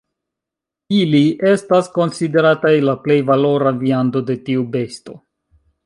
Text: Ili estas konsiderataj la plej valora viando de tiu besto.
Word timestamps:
Ili 0.99 1.21
estas 1.51 1.91
konsiderataj 1.99 2.73
la 2.89 2.97
plej 3.07 3.21
valora 3.31 3.77
viando 3.87 4.27
de 4.31 4.41
tiu 4.49 4.69
besto. 4.79 5.21